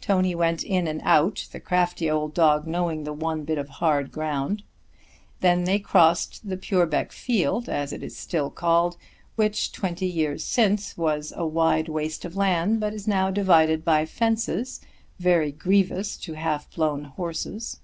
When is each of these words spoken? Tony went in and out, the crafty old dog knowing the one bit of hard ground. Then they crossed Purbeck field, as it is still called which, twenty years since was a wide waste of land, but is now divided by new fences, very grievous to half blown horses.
Tony 0.00 0.36
went 0.36 0.62
in 0.62 0.86
and 0.86 1.00
out, 1.02 1.48
the 1.50 1.58
crafty 1.58 2.08
old 2.08 2.32
dog 2.32 2.64
knowing 2.64 3.02
the 3.02 3.12
one 3.12 3.42
bit 3.42 3.58
of 3.58 3.68
hard 3.68 4.12
ground. 4.12 4.62
Then 5.40 5.64
they 5.64 5.80
crossed 5.80 6.48
Purbeck 6.48 7.10
field, 7.10 7.68
as 7.68 7.92
it 7.92 8.00
is 8.04 8.16
still 8.16 8.50
called 8.50 8.96
which, 9.34 9.72
twenty 9.72 10.06
years 10.06 10.44
since 10.44 10.96
was 10.96 11.32
a 11.34 11.44
wide 11.44 11.88
waste 11.88 12.24
of 12.24 12.36
land, 12.36 12.78
but 12.78 12.94
is 12.94 13.08
now 13.08 13.32
divided 13.32 13.84
by 13.84 14.02
new 14.02 14.06
fences, 14.06 14.80
very 15.18 15.50
grievous 15.50 16.16
to 16.18 16.34
half 16.34 16.70
blown 16.70 17.02
horses. 17.06 17.80